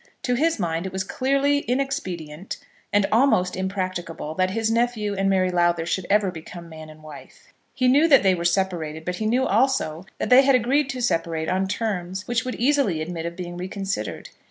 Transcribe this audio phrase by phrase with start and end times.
[0.23, 2.57] To his mind it was clearly inexpedient,
[2.91, 7.53] and almost impracticable, that his nephew and Mary Lowther should ever become man and wife.
[7.75, 11.01] He knew that they were separated; but he knew, also, that they had agreed to
[11.03, 14.29] separate on terms which would easily admit of being reconsidered.